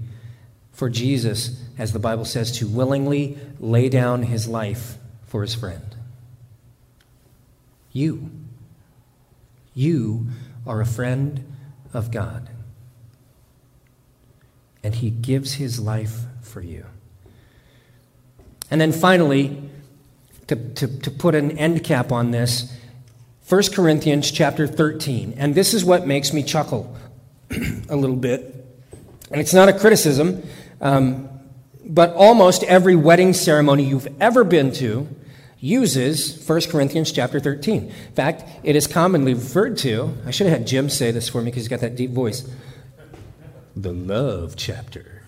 [0.73, 4.97] for Jesus, as the Bible says, to willingly lay down his life
[5.27, 5.95] for his friend.
[7.93, 8.31] You.
[9.75, 10.29] You
[10.67, 11.53] are a friend
[11.93, 12.49] of God.
[14.83, 16.87] And he gives his life for you.
[18.71, 19.70] And then finally,
[20.51, 22.77] to, to, to put an end cap on this,
[23.49, 25.35] 1 Corinthians chapter 13.
[25.37, 26.97] And this is what makes me chuckle
[27.89, 28.67] a little bit.
[29.31, 30.43] And it's not a criticism,
[30.81, 31.29] um,
[31.85, 35.07] but almost every wedding ceremony you've ever been to
[35.61, 37.85] uses 1 Corinthians chapter 13.
[37.85, 41.43] In fact, it is commonly referred to, I should have had Jim say this for
[41.43, 42.51] me because he's got that deep voice,
[43.77, 45.23] the love chapter.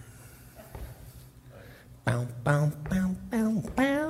[2.04, 4.01] Bow, bow, bow, bow, bow.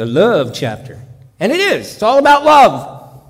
[0.00, 0.98] The love chapter.
[1.38, 1.92] And it is.
[1.92, 3.22] It's all about love.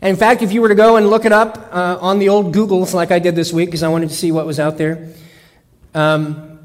[0.00, 2.28] And in fact, if you were to go and look it up uh, on the
[2.28, 4.78] old Googles, like I did this week, because I wanted to see what was out
[4.78, 5.08] there,
[5.92, 6.60] um,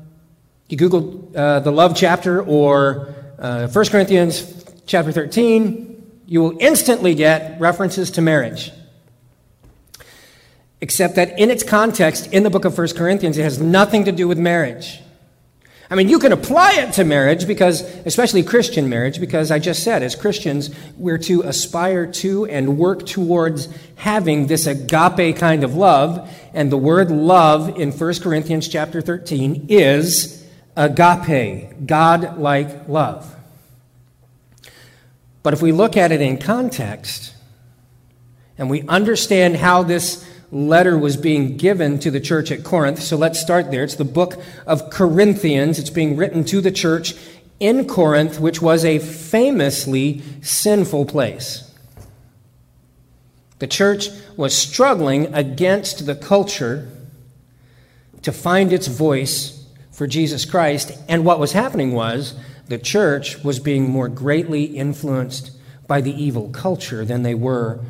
[0.67, 7.15] you Google uh, the love chapter or uh, 1 Corinthians chapter 13, you will instantly
[7.15, 8.71] get references to marriage.
[10.81, 14.11] Except that in its context, in the book of 1 Corinthians, it has nothing to
[14.11, 15.01] do with marriage.
[15.91, 19.83] I mean, you can apply it to marriage because, especially Christian marriage, because I just
[19.83, 25.73] said, as Christians, we're to aspire to and work towards having this agape kind of
[25.73, 26.29] love.
[26.53, 33.35] And the word love in 1 Corinthians chapter 13 is agape, God like love.
[35.41, 37.33] But if we look at it in context
[38.59, 43.01] and we understand how this letter was being given to the church at Corinth.
[43.01, 43.83] So let's start there.
[43.83, 45.77] It's the book of Corinthians.
[45.79, 47.13] It's being written to the church
[47.59, 51.65] in Corinth, which was a famously sinful place.
[53.59, 56.89] The church was struggling against the culture
[58.21, 60.97] to find its voice for Jesus Christ.
[61.09, 62.35] And what was happening was
[62.67, 65.51] the church was being more greatly influenced
[65.87, 67.81] by the evil culture than they were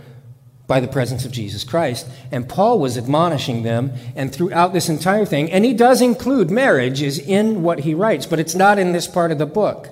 [0.69, 2.07] by the presence of Jesus Christ.
[2.31, 7.01] And Paul was admonishing them, and throughout this entire thing, and he does include marriage,
[7.01, 9.89] is in what he writes, but it's not in this part of the book.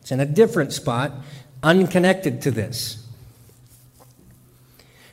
[0.00, 1.12] It's in a different spot,
[1.62, 3.06] unconnected to this.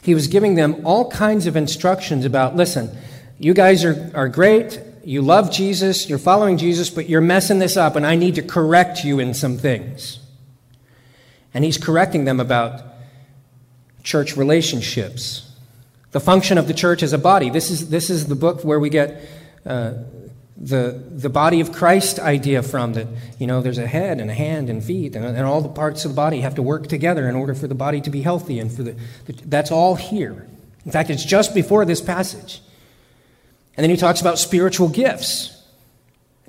[0.01, 2.97] He was giving them all kinds of instructions about listen,
[3.37, 4.79] you guys are, are great.
[5.03, 6.07] You love Jesus.
[6.07, 9.33] You're following Jesus, but you're messing this up, and I need to correct you in
[9.33, 10.19] some things.
[11.53, 12.90] And he's correcting them about
[14.03, 15.51] church relationships,
[16.11, 17.49] the function of the church as a body.
[17.49, 19.21] This is, this is the book where we get
[19.65, 19.93] uh,
[20.57, 23.07] the, the body of Christ idea from that,
[23.39, 26.05] you know, there's a head and a hand and feet, and, and all the parts
[26.05, 28.59] of the body have to work together in order for the body to be healthy.
[28.59, 28.95] And for the,
[29.25, 30.47] the that's all here.
[30.85, 32.61] In fact, it's just before this passage.
[33.75, 35.60] And then he talks about spiritual gifts.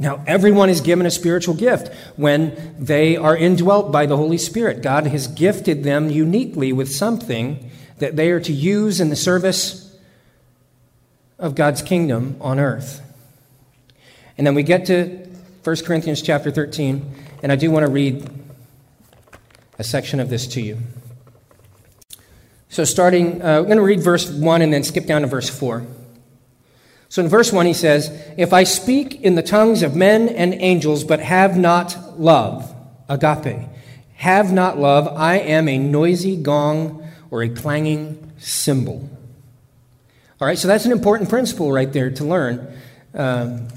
[0.02, 4.82] Now, everyone is given a spiritual gift when they are indwelt by the Holy Spirit.
[4.82, 9.96] God has gifted them uniquely with something that they are to use in the service
[11.38, 13.00] of God's kingdom on earth.
[14.36, 15.24] And then we get to
[15.62, 18.28] 1 Corinthians chapter 13, and I do want to read
[19.78, 20.78] a section of this to you.
[22.70, 25.48] So, starting, uh, we're going to read verse 1 and then skip down to verse
[25.48, 25.86] 4.
[27.12, 30.54] So in verse 1, he says, If I speak in the tongues of men and
[30.54, 32.74] angels, but have not love,
[33.06, 33.68] agape,
[34.14, 39.10] have not love, I am a noisy gong or a clanging cymbal.
[40.40, 42.66] All right, so that's an important principle right there to learn.
[43.12, 43.68] Um,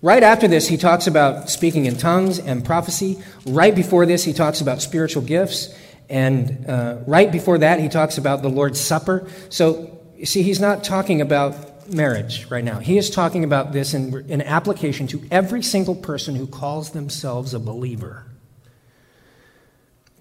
[0.00, 3.22] right after this, he talks about speaking in tongues and prophecy.
[3.44, 5.68] Right before this, he talks about spiritual gifts.
[6.08, 9.28] And uh, right before that, he talks about the Lord's Supper.
[9.50, 12.78] So, you see, he's not talking about marriage right now.
[12.78, 17.54] He is talking about this in, in application to every single person who calls themselves
[17.54, 18.26] a believer.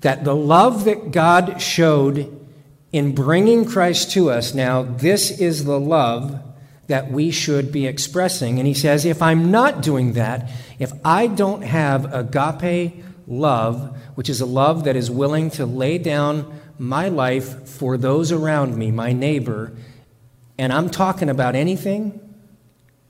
[0.01, 2.39] That the love that God showed
[2.91, 6.41] in bringing Christ to us now, this is the love
[6.87, 8.59] that we should be expressing.
[8.59, 14.29] And he says, if I'm not doing that, if I don't have agape love, which
[14.29, 18.91] is a love that is willing to lay down my life for those around me,
[18.91, 19.71] my neighbor,
[20.57, 22.19] and I'm talking about anything,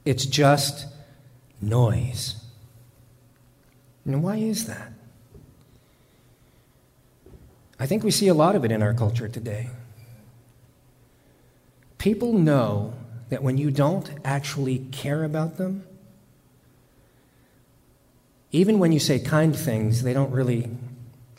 [0.05, 0.87] it's just
[1.61, 2.35] noise.
[4.05, 4.91] And why is that?
[7.79, 9.69] I think we see a lot of it in our culture today.
[11.97, 12.93] People know
[13.29, 15.85] that when you don't actually care about them,
[18.51, 20.69] even when you say kind things, they don't really,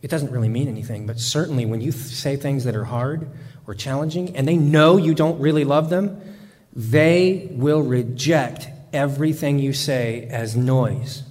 [0.02, 1.06] it doesn't really mean anything.
[1.06, 3.28] But certainly when you say things that are hard
[3.66, 6.20] or challenging, and they know you don't really love them,
[6.74, 11.22] they will reject everything you say as noise.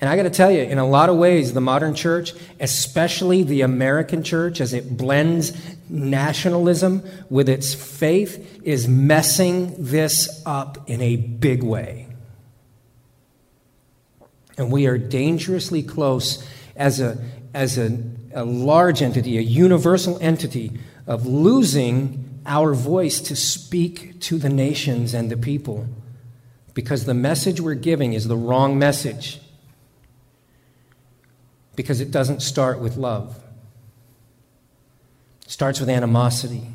[0.00, 3.42] And I got to tell you, in a lot of ways, the modern church, especially
[3.42, 5.52] the American church, as it blends
[5.88, 12.08] nationalism with its faith, is messing this up in a big way.
[14.58, 17.16] And we are dangerously close as a,
[17.54, 17.88] as a
[18.36, 20.70] a large entity, a universal entity
[21.06, 25.88] of losing our voice to speak to the nations and the people
[26.74, 29.40] because the message we're giving is the wrong message
[31.74, 33.42] because it doesn't start with love.
[35.46, 36.68] It starts with animosity.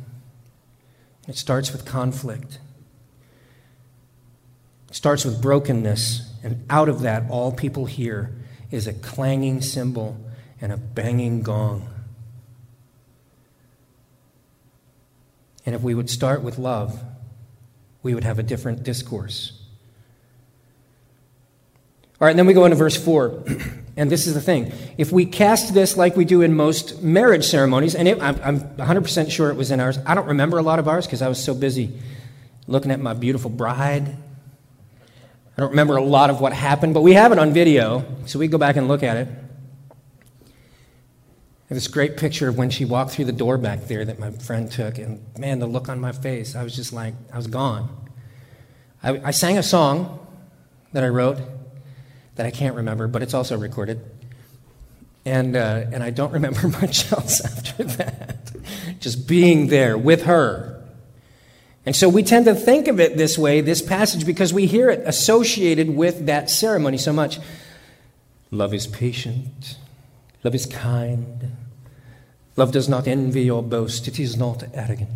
[1.27, 2.57] It starts with conflict.
[4.89, 8.35] It starts with brokenness, and out of that, all people hear
[8.71, 10.17] is a clanging cymbal
[10.61, 11.89] and a banging gong.
[15.65, 16.99] And if we would start with love,
[18.03, 19.53] we would have a different discourse.
[22.19, 23.43] All right, and then we go into verse 4.
[23.97, 24.71] And this is the thing.
[24.97, 28.59] If we cast this like we do in most marriage ceremonies, and it, I'm, I'm
[28.77, 29.99] 100% sure it was in ours.
[30.05, 31.99] I don't remember a lot of ours because I was so busy
[32.67, 34.07] looking at my beautiful bride.
[34.07, 38.39] I don't remember a lot of what happened, but we have it on video, so
[38.39, 39.27] we go back and look at it
[41.71, 44.29] have this great picture of when she walked through the door back there that my
[44.31, 47.47] friend took, and man, the look on my face, I was just like, I was
[47.47, 48.09] gone.
[49.01, 50.19] I, I sang a song
[50.91, 51.39] that I wrote
[52.35, 54.01] that I can't remember, but it's also recorded.
[55.23, 58.51] And, uh, and I don't remember much else after that.
[58.99, 60.85] just being there with her.
[61.85, 64.89] And so we tend to think of it this way, this passage, because we hear
[64.89, 67.39] it associated with that ceremony so much.
[68.51, 69.77] Love is patient,
[70.43, 71.55] love is kind,
[72.55, 75.09] love does not envy or boast, it is not arrogant.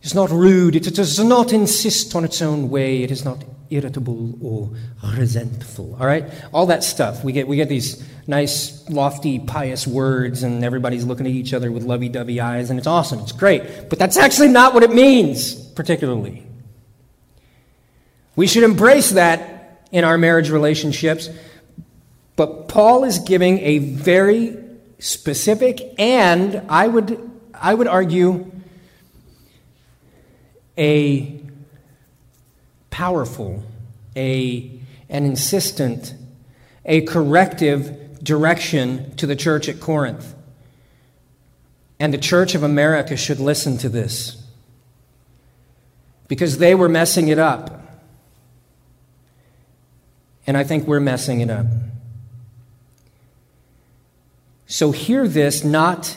[0.00, 3.44] It is not rude, it does not insist on its own way, it is not
[3.70, 4.70] irritable or
[5.16, 5.96] resentful.
[6.00, 6.24] All right?
[6.52, 7.22] All that stuff.
[7.22, 11.70] We get, we get these nice, lofty, pious words, and everybody's looking at each other
[11.70, 13.20] with lovey dovey eyes, and it's awesome.
[13.20, 13.88] It's great.
[13.88, 16.44] But that's actually not what it means, particularly.
[18.36, 21.28] We should embrace that in our marriage relationships.
[22.36, 24.56] But Paul is giving a very
[24.98, 28.50] specific and I would, I would argue,
[30.76, 31.40] a
[32.90, 33.62] powerful,
[34.16, 34.70] a,
[35.08, 36.14] an insistent,
[36.84, 40.34] a corrective direction to the church at Corinth.
[42.00, 44.40] And the church of America should listen to this
[46.28, 47.74] because they were messing it up.
[50.46, 51.66] And I think we're messing it up.
[54.68, 56.16] So hear this not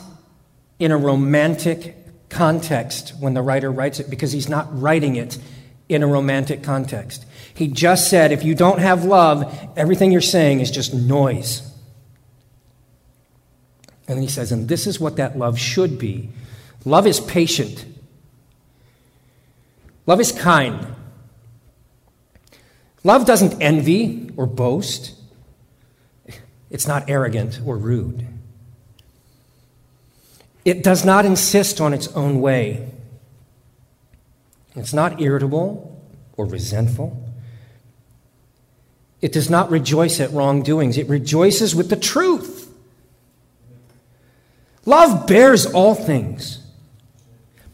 [0.77, 1.95] in a romantic
[2.29, 5.37] context when the writer writes it, because he's not writing it
[5.87, 7.25] in a romantic context.
[7.53, 11.61] He just said, if you don't have love, everything you're saying is just noise.
[14.07, 16.29] And then he says, and this is what that love should be
[16.83, 17.85] love is patient,
[20.05, 20.87] love is kind.
[23.03, 25.15] Love doesn't envy or boast.
[26.69, 28.27] It's not arrogant or rude.
[30.63, 32.91] It does not insist on its own way.
[34.75, 35.99] It's not irritable
[36.37, 37.27] or resentful.
[39.21, 42.71] It does not rejoice at wrongdoings, it rejoices with the truth.
[44.85, 46.59] Love bears all things,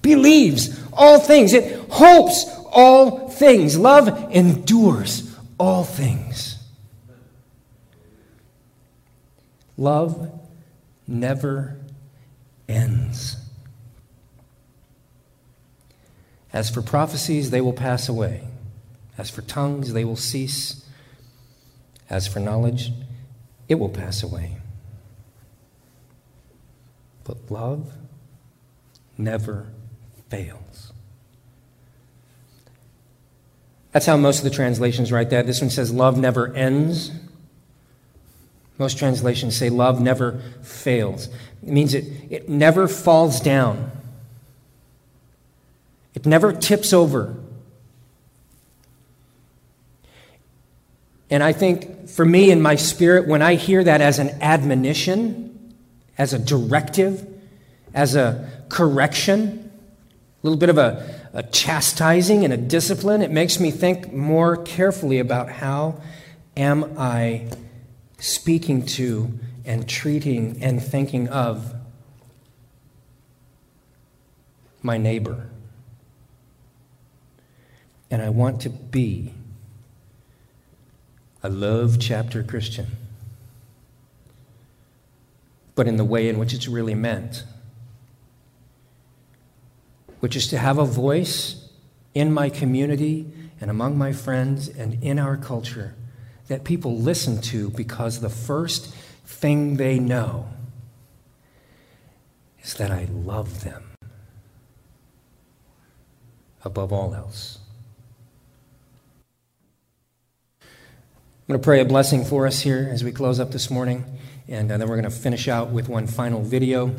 [0.01, 3.77] believes all things, it hopes all things.
[3.77, 6.57] Love endures all things.
[9.77, 10.31] Love
[11.07, 11.76] never
[12.67, 13.37] ends.
[16.53, 18.47] As for prophecies, they will pass away.
[19.17, 20.85] As for tongues, they will cease.
[22.09, 22.91] As for knowledge,
[23.67, 24.57] it will pass away.
[27.23, 27.91] But love
[29.17, 29.67] never
[30.29, 30.93] fails.
[33.91, 35.45] That's how most of the translations write that.
[35.47, 37.11] This one says, Love never ends.
[38.77, 41.29] Most translations say, Love never fails.
[41.67, 43.91] It means it, it never falls down.
[46.15, 47.35] It never tips over.
[51.29, 55.75] And I think for me in my spirit, when I hear that as an admonition,
[56.17, 57.27] as a directive,
[57.93, 59.69] as a correction,
[60.41, 64.55] a little bit of a, a chastising and a discipline, it makes me think more
[64.55, 65.99] carefully about how
[66.55, 67.49] am I
[68.19, 69.37] speaking to
[69.67, 71.75] and treating and thinking of
[74.81, 75.49] my neighbor.
[78.09, 79.33] And I want to be
[81.43, 82.87] a love chapter Christian,
[85.75, 87.43] but in the way in which it's really meant,
[90.21, 91.69] which is to have a voice
[92.13, 95.93] in my community and among my friends and in our culture
[96.47, 98.95] that people listen to because the first
[99.27, 100.47] thing they know
[102.63, 103.83] is that I love them
[106.63, 107.59] above all else.
[110.61, 114.05] I'm going to pray a blessing for us here as we close up this morning,
[114.47, 116.95] and uh, then we're going to finish out with one final video.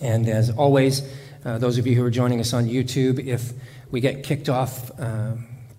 [0.00, 1.02] And as always,
[1.44, 3.52] uh, those of you who are joining us on YouTube, if
[3.90, 5.34] we get kicked off uh,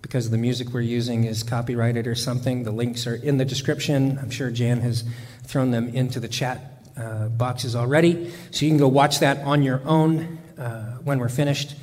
[0.08, 4.18] because the music we're using is copyrighted or something, the links are in the description.
[4.18, 5.04] I'm sure Jan has
[5.44, 9.62] thrown them into the chat uh, boxes already, so you can go watch that on
[9.62, 11.76] your own uh, when we're finished.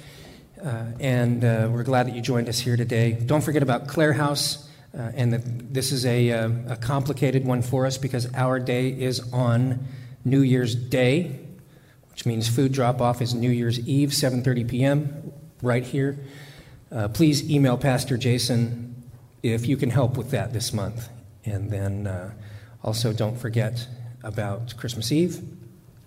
[0.61, 3.11] Uh, and we're glad that you joined us here today.
[3.11, 4.67] Don't forget about Clare House.
[4.97, 8.89] Uh, and the, this is a, uh, a complicated one for us because our day
[8.89, 9.85] is on
[10.23, 11.39] New Year's Day,
[12.11, 15.33] which means food drop off is New Year's Eve, 7:30 p.m.
[15.61, 16.17] right here.
[16.95, 18.95] Uh, please email Pastor Jason
[19.43, 21.09] if you can help with that this month,
[21.43, 22.31] and then uh,
[22.85, 23.85] also don't forget
[24.23, 25.41] about Christmas Eve,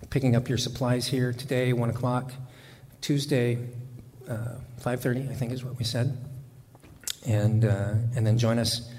[0.09, 2.33] picking up your supplies here today, one o'clock,
[3.01, 3.59] Tuesday,
[4.27, 6.17] 5:30, uh, I think is what we said
[7.27, 8.89] and, uh, and then join us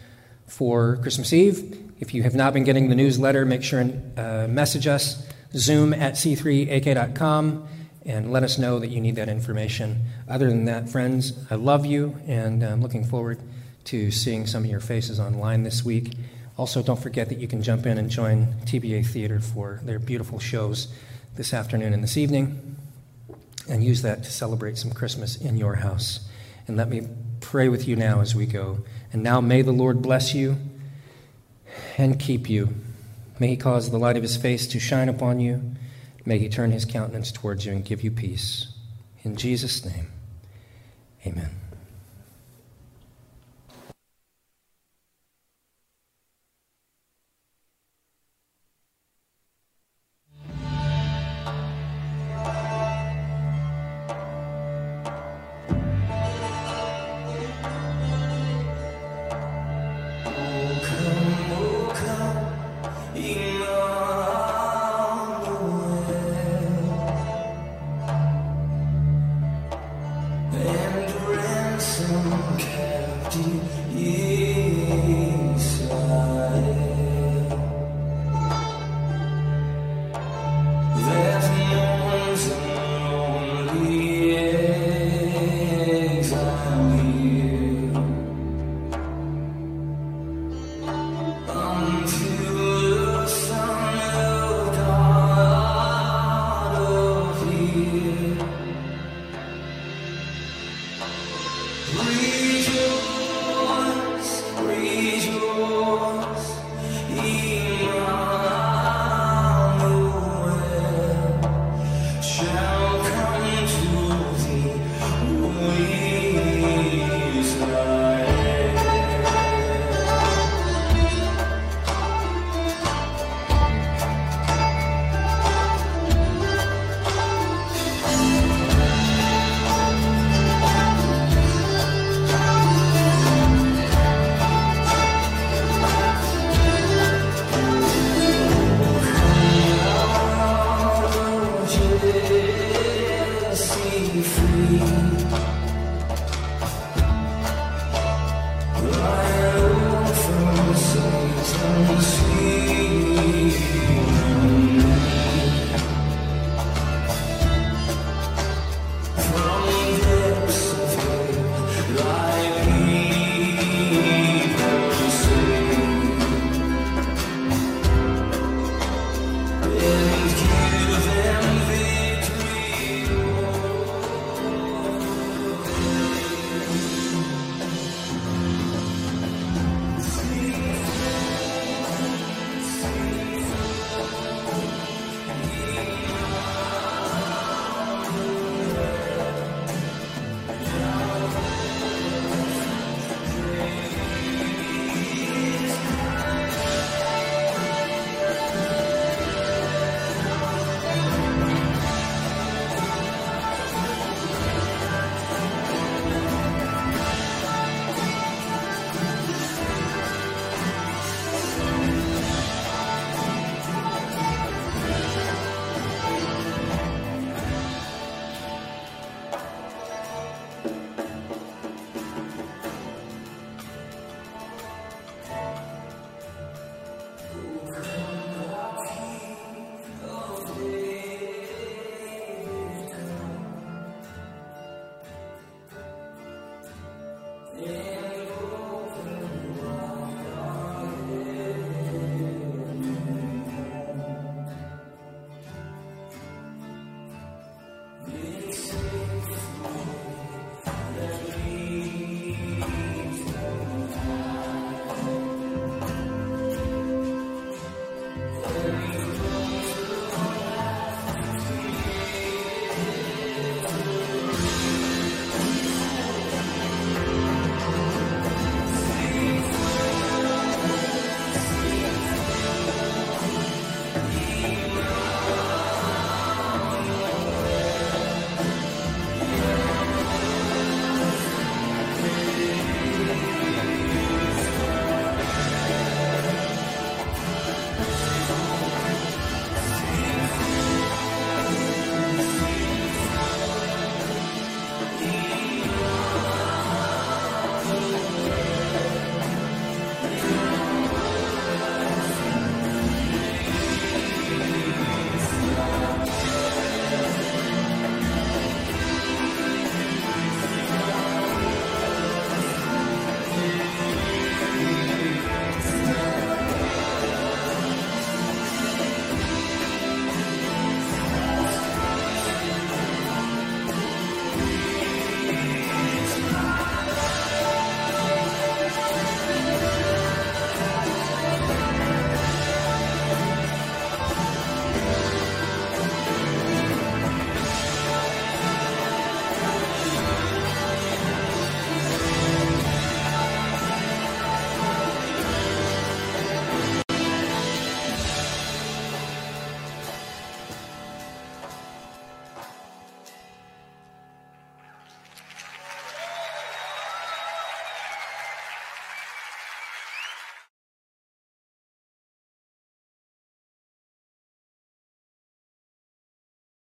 [0.46, 1.90] for Christmas Eve.
[1.98, 5.26] If you have not been getting the newsletter, make sure and uh, message us.
[5.56, 7.66] zoom at c3ak.com
[8.04, 10.02] and let us know that you need that information.
[10.28, 13.38] Other than that, friends, I love you and I'm looking forward
[13.84, 16.14] to seeing some of your faces online this week.
[16.56, 20.38] Also, don't forget that you can jump in and join TBA Theater for their beautiful
[20.38, 20.88] shows
[21.36, 22.76] this afternoon and this evening
[23.68, 26.28] and use that to celebrate some Christmas in your house.
[26.66, 27.08] And let me
[27.40, 28.78] pray with you now as we go.
[29.12, 30.56] And now may the Lord bless you
[31.96, 32.74] and keep you.
[33.38, 35.74] May he cause the light of his face to shine upon you.
[36.24, 38.72] May he turn his countenance towards you and give you peace.
[39.22, 40.08] In Jesus' name,
[41.26, 41.50] amen.